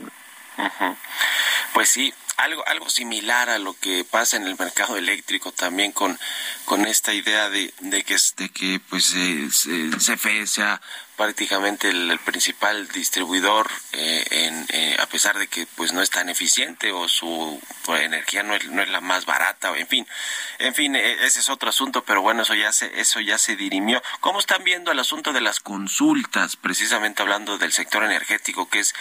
[1.73, 6.19] Pues sí, algo algo similar a lo que pasa en el mercado eléctrico también con
[6.65, 9.47] con esta idea de, de que de que pues eh,
[9.97, 10.81] CFE sea
[11.15, 16.29] prácticamente el, principal distribuidor eh, en, eh, a pesar de que pues no es tan
[16.29, 20.07] eficiente o su energía no es, no es la más barata en fin
[20.57, 23.55] en fin e, ese es otro asunto pero bueno eso ya se eso ya se
[23.55, 24.01] dirimió.
[24.21, 28.95] Cómo están viendo el asunto de las consultas precisamente hablando del sector energético que es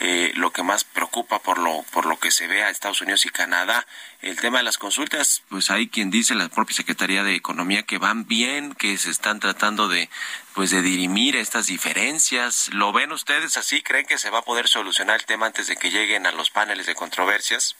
[0.00, 3.26] eh, lo que más preocupa por lo por lo que se ve a Estados Unidos
[3.26, 3.86] y Canadá
[4.20, 7.98] el tema de las consultas, pues hay quien dice la propia Secretaría de Economía que
[7.98, 10.08] van bien, que se están tratando de
[10.54, 12.68] pues de dirimir estas diferencias.
[12.72, 13.82] ¿Lo ven ustedes así?
[13.82, 16.50] ¿Creen que se va a poder solucionar el tema antes de que lleguen a los
[16.50, 17.76] paneles de controversias?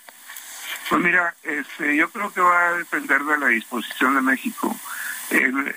[0.88, 4.74] Pues mira, este, yo creo que va a depender de la disposición de México.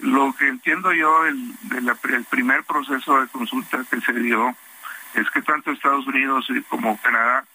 [0.01, 4.55] lo que entiendo yo el, del primer proceso de consulta que se dio
[5.13, 7.45] es que tanto Estados Unidos como Canadá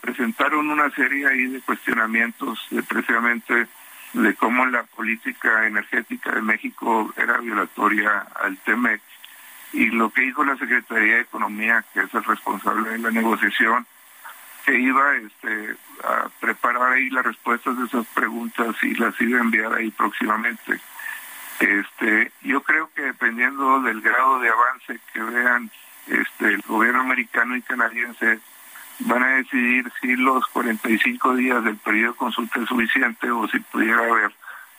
[0.00, 3.66] presentaron una serie ahí de cuestionamientos de precisamente
[4.12, 9.00] de cómo la política energética de México era violatoria al TEMEC.
[9.72, 13.86] Y lo que dijo la Secretaría de Economía, que es el responsable de la negociación,
[14.64, 19.42] que iba este, a preparar ahí las respuestas de esas preguntas y las iba a
[19.42, 20.80] enviar ahí próximamente.
[21.60, 25.70] Este, yo creo que dependiendo del grado de avance que vean
[26.06, 28.40] este, el gobierno americano y canadiense,
[29.00, 33.58] van a decidir si los 45 días del periodo de consulta es suficiente o si
[33.60, 34.32] pudiera haber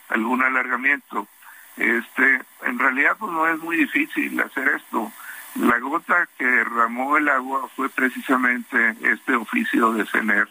[0.10, 1.28] algún alargamiento.
[1.78, 5.12] Este, en realidad pues no es muy difícil hacer esto.
[5.56, 10.48] La gota que derramó el agua fue precisamente este oficio de CENER,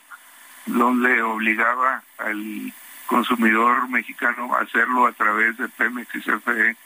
[0.67, 2.73] donde obligaba al
[3.07, 6.77] consumidor mexicano a hacerlo a través de Pemex y CFE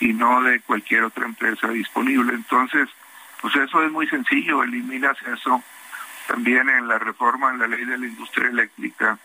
[0.00, 2.34] y no de cualquier otra empresa disponible.
[2.34, 2.88] Entonces,
[3.40, 5.62] pues eso es muy sencillo, eliminas eso.
[6.26, 9.18] También en la reforma en la ley de la industria eléctrica,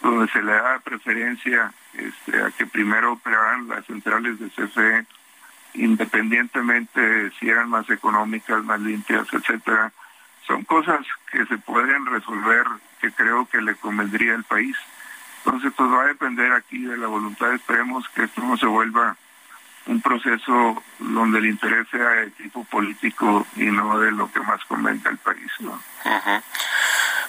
[0.00, 5.06] donde se le da preferencia este, a que primero operaran las centrales de CFE,
[5.74, 9.92] independientemente de si eran más económicas, más limpias, etcétera.
[10.46, 12.64] Son cosas que se pueden resolver,
[13.00, 14.76] que creo que le convendría al país.
[15.44, 17.52] Entonces, pues va a depender aquí de la voluntad.
[17.52, 19.16] Esperemos que esto no se vuelva
[19.86, 24.64] un proceso donde el interés sea de tipo político y no de lo que más
[24.66, 25.50] convenga al país.
[25.60, 25.80] ¿no?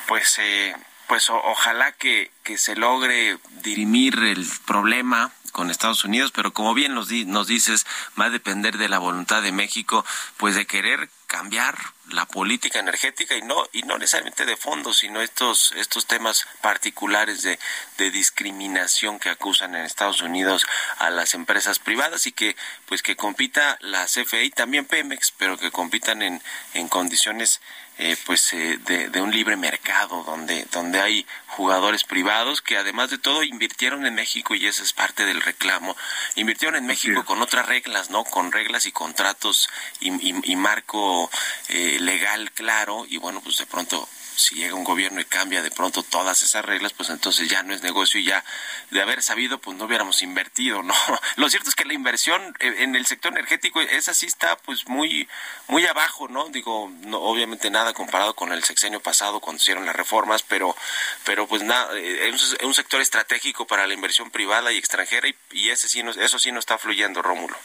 [0.07, 0.75] Pues, eh,
[1.07, 6.93] pues ojalá que, que se logre dirimir el problema con Estados Unidos, pero como bien
[6.93, 7.85] nos, nos dices,
[8.19, 10.05] va a depender de la voluntad de México,
[10.37, 11.77] pues de querer cambiar
[12.11, 17.41] la política energética y no y no necesariamente de fondo sino estos estos temas particulares
[17.41, 17.59] de,
[17.97, 20.65] de discriminación que acusan en Estados Unidos
[20.97, 22.55] a las empresas privadas y que
[22.85, 26.41] pues que compita la CFE también Pemex pero que compitan en
[26.73, 27.59] en condiciones
[27.97, 31.25] eh, pues eh, de, de, un libre mercado donde donde hay
[31.55, 35.95] jugadores privados que además de todo invirtieron en México y ese es parte del reclamo.
[36.35, 39.69] Invirtieron en México con otras reglas no con reglas y contratos
[40.01, 41.29] y, y, y marco
[41.69, 45.71] eh, legal claro y bueno pues de pronto si llega un gobierno y cambia de
[45.71, 48.43] pronto todas esas reglas, pues entonces ya no es negocio y ya
[48.91, 50.93] de haber sabido, pues no hubiéramos invertido, ¿no?
[51.37, 54.87] Lo cierto es que la inversión eh, en el sector energético, esa sí está pues
[54.87, 55.27] muy,
[55.67, 56.49] muy abajo, ¿no?
[56.49, 60.75] Digo, no, obviamente nada comparado con el sexenio pasado cuando hicieron las reformas, pero,
[61.23, 65.69] pero pues nada, eh, es un sector estratégico para la inversión privada y extranjera y,
[65.69, 67.57] ese sí no, eso sí no está fluyendo, Rómulo.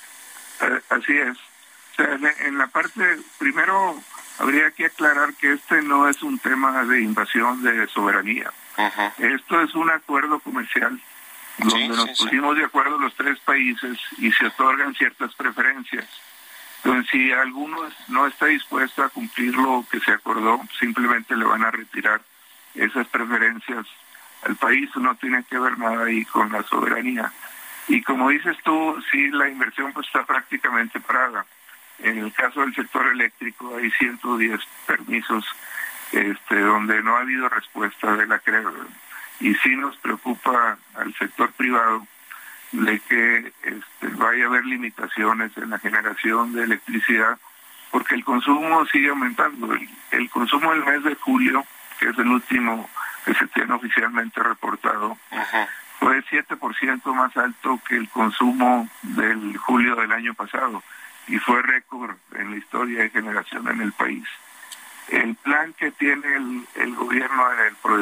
[0.89, 1.37] Así es.
[1.99, 4.03] En la parte, primero,
[4.41, 8.51] habría que aclarar que este no es un tema de invasión de soberanía.
[9.19, 10.99] Esto es un acuerdo comercial
[11.59, 12.25] donde Sí, nos sí, sí.
[12.25, 16.07] pusimos de acuerdo los tres países y se otorgan ciertas preferencias.
[16.83, 17.77] Entonces, si alguno
[18.09, 22.23] no está dispuesto a cumplir lo que se acordó, simplemente le van a retirar
[22.75, 23.87] esas preferencias
[24.47, 24.89] al país.
[24.97, 27.31] No tiene que ver nada ahí con la soberanía.
[27.89, 31.45] Y como dices tú, sí, la inversión pues está prácticamente parada.
[32.03, 35.45] En el caso del sector eléctrico hay 110 permisos
[36.13, 38.73] este, donde no ha habido respuesta de la CREO.
[39.41, 42.07] Y sí nos preocupa al sector privado
[42.73, 47.39] de que este, vaya a haber limitaciones en la generación de electricidad
[47.91, 49.73] porque el consumo sigue aumentando.
[49.73, 51.65] El, el consumo del mes de julio,
[51.99, 52.89] que es el último
[53.25, 55.69] que se tiene oficialmente reportado, Ajá.
[55.99, 60.83] fue 7% más alto que el consumo del julio del año pasado
[61.29, 64.25] y fue récord en la historia de generación en el país.
[65.09, 68.01] El plan que tiene el, el gobierno en el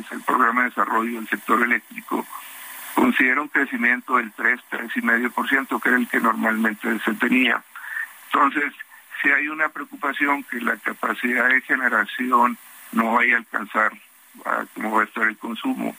[0.00, 2.26] es el programa de desarrollo del sector eléctrico,
[2.94, 7.62] considera un crecimiento del 3, 3,5%, que era el que normalmente se tenía.
[8.32, 8.72] Entonces,
[9.22, 12.58] si hay una preocupación que la capacidad de generación
[12.92, 13.92] no vaya a alcanzar
[14.44, 15.96] a cómo va a estar el consumo.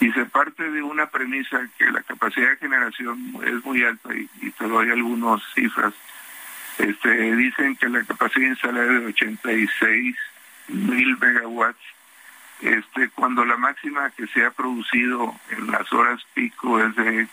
[0.00, 4.28] Y se parte de una premisa que la capacidad de generación es muy alta y,
[4.42, 5.94] y te doy algunas cifras.
[6.78, 10.16] Este, dicen que la capacidad instalada es de 86
[10.68, 11.78] mil megawatts,
[12.60, 17.28] este, cuando la máxima que se ha producido en las horas pico es de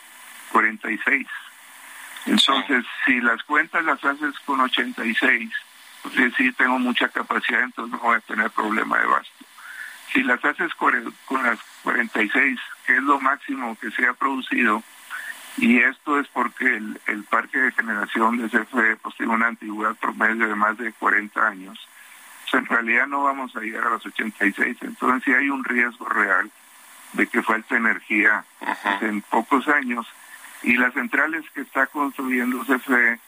[0.52, 1.28] 46.
[2.26, 5.52] Entonces, si las cuentas las haces con 86,
[6.04, 9.46] pues es decir, tengo mucha capacidad, entonces no voy a tener problema de gasto.
[10.14, 14.84] Si las haces con las 46, que es lo máximo que se ha producido,
[15.58, 19.96] y esto es porque el, el parque de generación de CFE pues, tiene una antigüedad
[19.96, 21.88] promedio de más de 40 años,
[22.44, 26.08] pues en realidad no vamos a llegar a los 86, entonces sí hay un riesgo
[26.08, 26.50] real
[27.14, 29.00] de que falte energía Ajá.
[29.02, 30.08] en pocos años
[30.64, 33.20] y las centrales que está construyendo CFE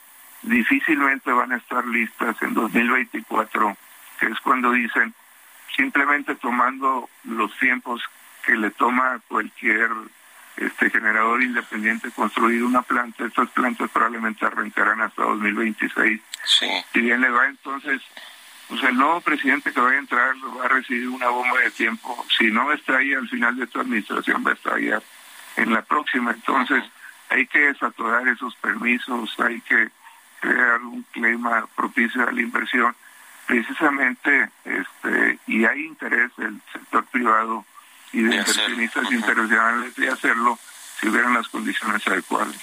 [0.43, 3.75] difícilmente van a estar listas en 2024,
[4.19, 5.13] que es cuando dicen
[5.75, 8.01] simplemente tomando los tiempos
[8.45, 9.89] que le toma a cualquier
[10.57, 16.21] este generador independiente construir una planta, estas plantas probablemente arrancarán hasta 2026.
[16.43, 16.67] Sí.
[16.91, 18.01] Si bien le va entonces,
[18.67, 22.25] pues el nuevo presidente que va a entrar va a recibir una bomba de tiempo.
[22.37, 25.03] Si no está ahí al final de esta administración, va a estar estallar
[25.55, 26.31] en la próxima.
[26.31, 26.83] Entonces,
[27.29, 29.89] hay que desatorar esos permisos, hay que
[30.39, 32.95] crear un clima propicio a la inversión,
[33.45, 37.65] precisamente, este, y hay interés del sector privado
[38.11, 40.59] y de, inversionistas internacionales de hacerlo
[40.99, 42.55] si hubieran las condiciones adecuadas.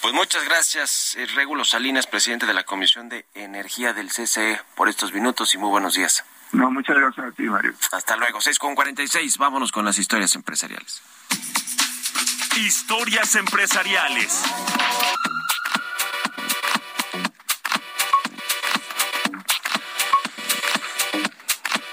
[0.00, 4.88] Pues muchas gracias, eh, Régulo Salinas, presidente de la Comisión de Energía del CCE, por
[4.88, 6.24] estos minutos y muy buenos días.
[6.52, 7.74] No, muchas gracias a ti, Mario.
[7.90, 9.38] Hasta luego, 6 con 46.
[9.38, 11.02] Vámonos con las historias empresariales.
[12.56, 14.44] Historias empresariales.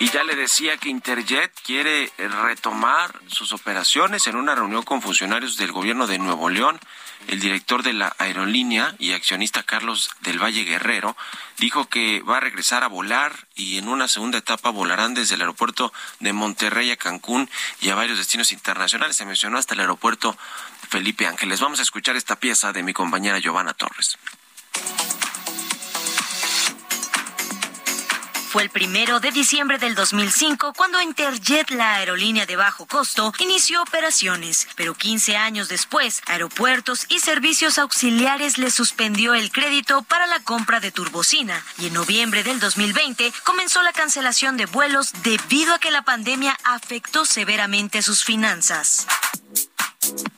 [0.01, 5.57] Y ya le decía que Interjet quiere retomar sus operaciones en una reunión con funcionarios
[5.57, 6.79] del gobierno de Nuevo León.
[7.27, 11.15] El director de la aerolínea y accionista Carlos del Valle Guerrero
[11.59, 15.41] dijo que va a regresar a volar y en una segunda etapa volarán desde el
[15.41, 17.47] aeropuerto de Monterrey a Cancún
[17.79, 19.17] y a varios destinos internacionales.
[19.17, 20.35] Se mencionó hasta el aeropuerto
[20.89, 21.59] Felipe Ángeles.
[21.59, 24.17] Vamos a escuchar esta pieza de mi compañera Giovanna Torres.
[28.51, 33.81] Fue el primero de diciembre del 2005 cuando Interjet, la aerolínea de bajo costo, inició
[33.81, 40.41] operaciones, pero 15 años después, aeropuertos y servicios auxiliares le suspendió el crédito para la
[40.41, 45.79] compra de turbocina y en noviembre del 2020 comenzó la cancelación de vuelos debido a
[45.79, 49.07] que la pandemia afectó severamente sus finanzas.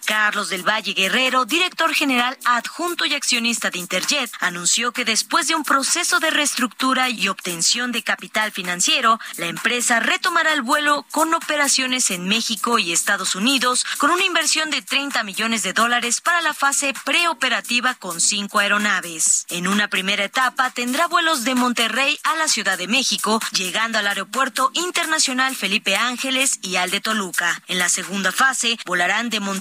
[0.06, 5.56] Carlos del Valle Guerrero, director general adjunto y accionista de Interjet, anunció que después de
[5.56, 11.34] un proceso de reestructura y obtención de capital financiero, la empresa retomará el vuelo con
[11.34, 16.42] operaciones en México y Estados Unidos con una inversión de 30 millones de dólares para
[16.42, 19.46] la fase preoperativa con cinco aeronaves.
[19.50, 24.08] En una primera etapa tendrá vuelos de Monterrey a la Ciudad de México, llegando al
[24.08, 27.62] Aeropuerto Internacional Felipe Ángeles y al de Toluca.
[27.68, 29.53] En la segunda fase volarán de Monterrey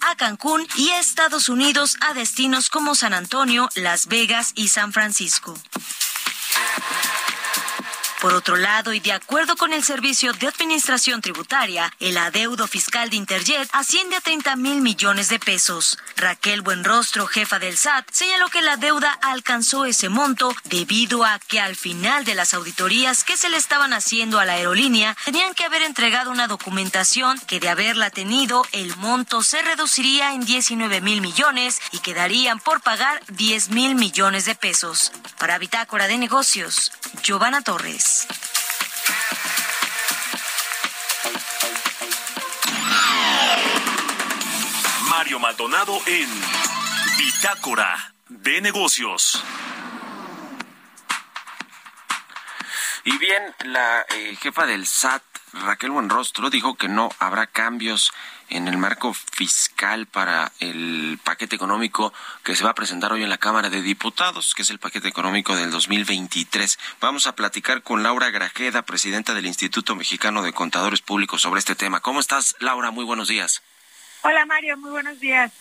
[0.00, 5.54] a Cancún y Estados Unidos a destinos como San Antonio, Las Vegas y San Francisco.
[8.24, 13.10] Por otro lado, y de acuerdo con el Servicio de Administración Tributaria, el adeudo fiscal
[13.10, 15.98] de Interjet asciende a 30 mil millones de pesos.
[16.16, 21.60] Raquel Buenrostro, jefa del SAT, señaló que la deuda alcanzó ese monto debido a que
[21.60, 25.66] al final de las auditorías que se le estaban haciendo a la aerolínea, tenían que
[25.66, 31.20] haber entregado una documentación que de haberla tenido, el monto se reduciría en 19 mil
[31.20, 35.12] millones y quedarían por pagar 10 mil millones de pesos.
[35.38, 36.90] Para Bitácora de Negocios,
[37.22, 38.13] Giovanna Torres.
[45.08, 46.28] Mario Maldonado en
[47.18, 49.42] Bitácora de Negocios.
[53.04, 58.12] Y bien, la eh, jefa del SAT, Raquel Buenrostro, dijo que no habrá cambios
[58.54, 62.12] en el marco fiscal para el paquete económico
[62.44, 65.08] que se va a presentar hoy en la Cámara de Diputados, que es el paquete
[65.08, 66.78] económico del 2023.
[67.00, 71.74] Vamos a platicar con Laura Grajeda, presidenta del Instituto Mexicano de Contadores Públicos, sobre este
[71.74, 72.00] tema.
[72.00, 72.92] ¿Cómo estás, Laura?
[72.92, 73.62] Muy buenos días.
[74.26, 75.52] Hola Mario, muy buenos días.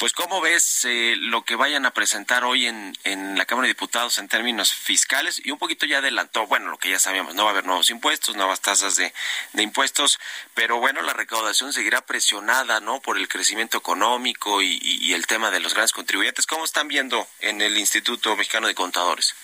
[0.00, 3.74] Pues cómo ves eh, lo que vayan a presentar hoy en, en la Cámara de
[3.74, 7.44] Diputados en términos fiscales y un poquito ya adelantó, bueno, lo que ya sabíamos, no
[7.44, 9.14] va a haber nuevos impuestos, nuevas tasas de,
[9.52, 10.18] de impuestos,
[10.54, 13.00] pero bueno, la recaudación seguirá presionada, ¿no?
[13.00, 16.46] Por el crecimiento económico y, y el tema de los grandes contribuyentes.
[16.46, 19.36] ¿Cómo están viendo en el Instituto Mexicano de Contadores?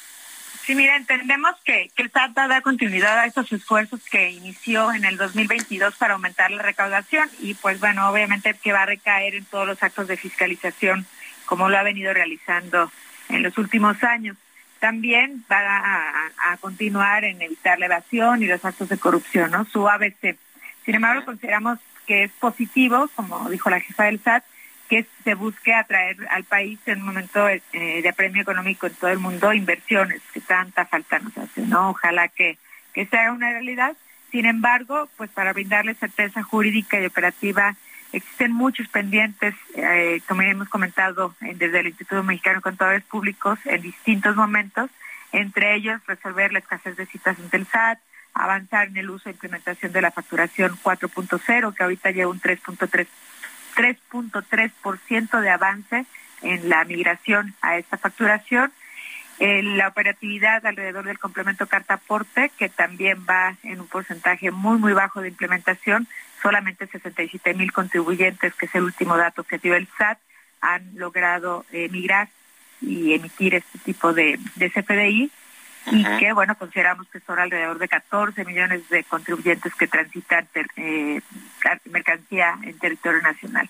[0.64, 4.30] Sí, mira, entendemos que, que el SAT va a dar continuidad a estos esfuerzos que
[4.30, 8.86] inició en el 2022 para aumentar la recaudación y pues bueno, obviamente que va a
[8.86, 11.06] recaer en todos los actos de fiscalización
[11.46, 12.92] como lo ha venido realizando
[13.28, 14.36] en los últimos años.
[14.78, 19.64] También va a, a continuar en evitar la evasión y los actos de corrupción, ¿no?
[19.64, 20.36] Su ABC.
[20.84, 24.44] Sin embargo, consideramos que es positivo, como dijo la jefa del SAT,
[24.90, 29.10] que se busque atraer al país en un momento eh, de premio económico en todo
[29.10, 31.90] el mundo inversiones que tanta falta nos hace, ¿no?
[31.90, 32.58] Ojalá que,
[32.92, 33.96] que sea una realidad.
[34.32, 37.76] Sin embargo, pues para brindarle certeza jurídica y operativa,
[38.12, 43.60] existen muchos pendientes, eh, como hemos comentado eh, desde el Instituto Mexicano de Contadores Públicos
[43.66, 44.90] en distintos momentos,
[45.30, 48.00] entre ellos resolver la escasez de citas ante el SAT,
[48.34, 53.06] avanzar en el uso e implementación de la facturación 4.0, que ahorita lleva un 3.3
[53.80, 56.04] 3.3% de avance
[56.42, 58.72] en la migración a esta facturación.
[59.38, 64.78] Eh, la operatividad alrededor del complemento carta aporte, que también va en un porcentaje muy,
[64.78, 66.06] muy bajo de implementación,
[66.42, 70.18] solamente 67 mil contribuyentes, que es el último dato que dio el SAT,
[70.60, 72.28] han logrado eh, migrar
[72.82, 75.30] y emitir este tipo de, de CFDI.
[75.86, 81.20] Y que, bueno, consideramos que son alrededor de 14 millones de contribuyentes que transitan eh,
[81.86, 83.68] mercancía en territorio nacional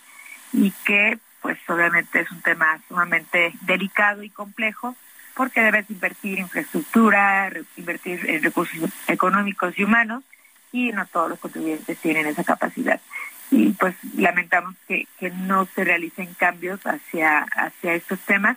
[0.53, 4.97] y que, pues, obviamente es un tema sumamente delicado y complejo
[5.35, 10.25] porque debes invertir en infraestructura, invertir en recursos económicos y humanos
[10.73, 13.01] y no todos los contribuyentes tienen esa capacidad.
[13.51, 18.57] Y pues lamentamos que, que no se realicen cambios hacia, hacia estos temas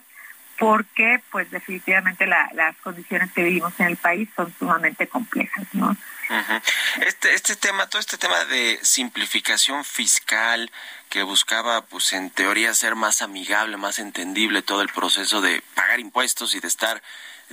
[0.58, 5.96] porque pues definitivamente las condiciones que vivimos en el país son sumamente complejas, ¿no?
[7.00, 10.70] Este este tema, todo este tema de simplificación fiscal
[11.10, 16.00] que buscaba pues en teoría ser más amigable, más entendible todo el proceso de pagar
[16.00, 17.02] impuestos y de estar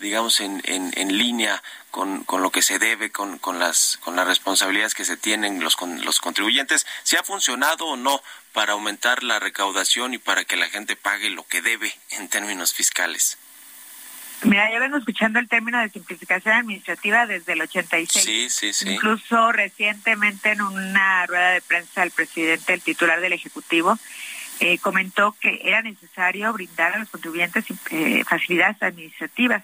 [0.02, 4.16] digamos, en, en, en línea con, con, lo que se debe, con, con, las, con
[4.16, 8.22] las responsabilidades que se tienen los, con, los contribuyentes, si ha funcionado o no
[8.52, 12.74] para aumentar la recaudación y para que la gente pague lo que debe en términos
[12.74, 13.38] fiscales.
[14.44, 18.26] Mira, yo vengo escuchando el término de simplificación administrativa desde el 86.
[18.26, 18.90] Sí, sí, sí.
[18.90, 24.00] Incluso recientemente en una rueda de prensa el presidente, el titular del Ejecutivo,
[24.60, 29.64] eh, comentó que era necesario brindar a los contribuyentes eh, facilidades administrativas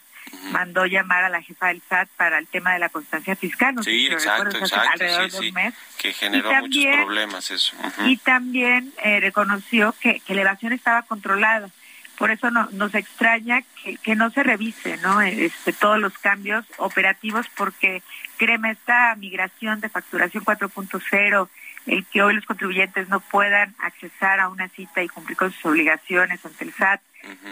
[0.51, 3.75] mandó llamar a la jefa del SAT para el tema de la constancia fiscal.
[3.75, 4.89] No sí, exacto, exacto.
[4.91, 5.73] Alrededor de un mes.
[5.97, 7.75] Que generó muchos problemas eso.
[8.05, 11.69] Y también eh, reconoció que, que la evasión estaba controlada.
[12.17, 15.21] Por eso no, nos extraña que, que no se revise ¿no?
[15.21, 18.01] Este, todos los cambios operativos porque
[18.37, 21.49] créeme, esta migración de facturación 4.0,
[21.85, 25.65] el que hoy los contribuyentes no puedan accesar a una cita y cumplir con sus
[25.65, 27.01] obligaciones ante el SAT,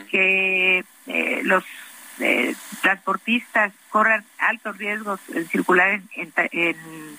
[0.09, 1.63] que eh, los
[2.82, 6.34] transportistas corran altos riesgos en circular en,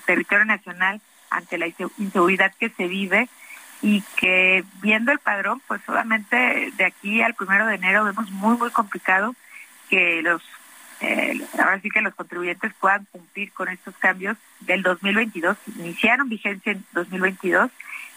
[0.05, 1.67] territorio nacional ante la
[1.97, 3.29] inseguridad que se vive
[3.81, 8.57] y que viendo el padrón, pues solamente de aquí al primero de enero vemos muy,
[8.57, 9.35] muy complicado
[9.89, 10.41] que los,
[11.01, 16.71] eh, ahora sí que los contribuyentes puedan cumplir con estos cambios del 2022, iniciaron vigencia
[16.71, 17.69] en 2022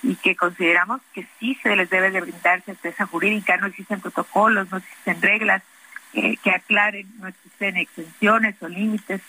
[0.03, 4.71] y que consideramos que sí se les debe de brindar certeza jurídica, no existen protocolos,
[4.71, 5.63] no existen reglas,
[6.13, 9.21] que aclaren, no existen exenciones o límites.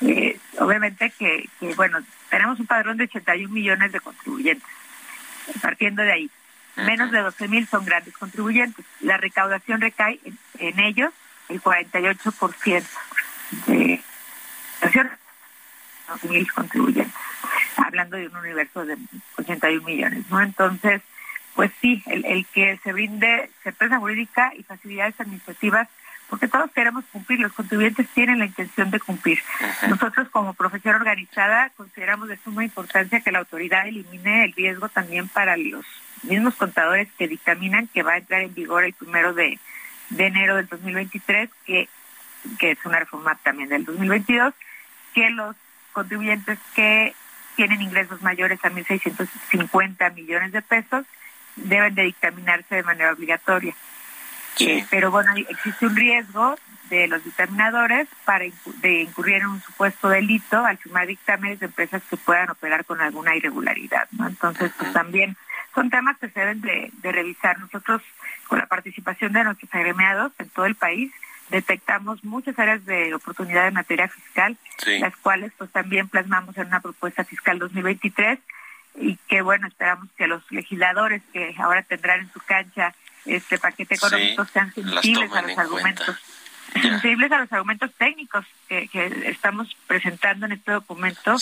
[0.00, 1.98] Eh, obviamente que, bueno,
[2.30, 4.68] tenemos un padrón de 81 millones de contribuyentes,
[5.60, 6.30] partiendo de ahí.
[6.76, 8.84] Menos de 12 mil son grandes contribuyentes.
[9.00, 10.18] La recaudación recae
[10.58, 11.12] en, ellos
[11.48, 12.84] el 48%
[13.66, 14.00] de
[16.28, 17.14] mil contribuyentes,
[17.76, 18.96] hablando de un universo de
[19.36, 20.40] 81 millones, ¿no?
[20.40, 21.02] Entonces,
[21.54, 25.88] pues sí, el, el que se brinde certeza jurídica y facilidades administrativas
[26.32, 29.38] porque todos queremos cumplir, los contribuyentes tienen la intención de cumplir.
[29.86, 35.28] Nosotros como profesión organizada consideramos de suma importancia que la autoridad elimine el riesgo también
[35.28, 35.84] para los
[36.22, 39.58] mismos contadores que dictaminan que va a entrar en vigor el primero de,
[40.16, 41.90] enero del 2023, que,
[42.58, 44.54] que es una reforma también del 2022,
[45.12, 45.54] que los
[45.92, 47.14] contribuyentes que
[47.56, 51.04] tienen ingresos mayores a 1.650 millones de pesos
[51.56, 53.74] deben de dictaminarse de manera obligatoria.
[54.60, 56.56] Eh, pero bueno, existe un riesgo
[56.90, 58.44] de los dictaminadores para
[58.82, 63.00] de incurrir en un supuesto delito al firmar dictámenes de empresas que puedan operar con
[63.00, 64.28] alguna irregularidad, ¿no?
[64.28, 65.36] Entonces, pues también
[65.74, 67.58] son temas que se deben de, revisar.
[67.58, 68.02] Nosotros,
[68.46, 71.10] con la participación de nuestros agremiados en todo el país,
[71.48, 74.56] detectamos muchas áreas de oportunidad en materia fiscal,
[75.00, 78.38] las cuales pues también plasmamos en una propuesta fiscal 2023
[78.96, 82.94] y que bueno, esperamos que los legisladores que ahora tendrán en su cancha
[83.26, 86.16] este paquete económico sean sensibles a los argumentos
[86.80, 88.88] sensibles a los argumentos técnicos que,
[89.26, 91.36] estamos presentando en este documento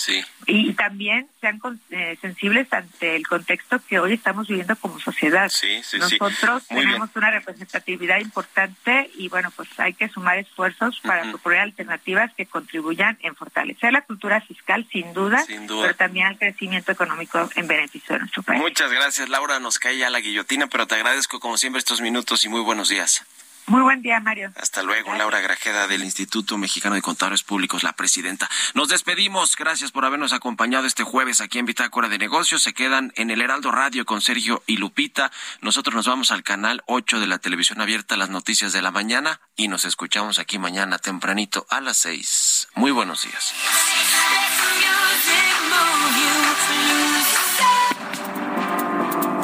[0.47, 1.61] y, también sean
[1.91, 5.51] eh, sensibles ante el contexto que hoy estamos viviendo como sociedad.
[5.99, 12.33] Nosotros tenemos una representatividad importante y bueno, pues hay que sumar esfuerzos para proponer alternativas
[12.35, 16.93] que contribuyan en fortalecer la cultura fiscal, sin duda, sin duda, pero también al crecimiento
[16.93, 18.61] económico en beneficio de nuestro país.
[18.61, 19.61] Muchas gracias, Laura.
[19.61, 22.89] Nos cae ya la guillotina, pero te agradezco como siempre estos minutos y muy buenos
[22.89, 23.24] días.
[23.67, 24.53] Muy buen día, Mario.
[24.57, 28.51] Hasta luego, Laura Grajeda del Instituto Mexicano de Contadores Públicos, la presidenta.
[28.75, 29.57] Nos despedimos.
[29.57, 32.63] Gracias por habernos acompañado este jueves aquí en Bitácora de Negocios.
[32.63, 35.31] Se quedan en el Heraldo Radio con Sergio y Lupita.
[35.61, 39.41] Nosotros nos vamos al canal 8 de la televisión abierta, las noticias de la mañana,
[39.57, 42.69] y nos escuchamos aquí mañana tempranito a las 6.
[42.75, 43.55] Muy buenos días.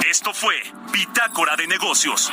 [0.09, 0.61] Esto fue
[0.93, 2.33] Bitácora de Negocios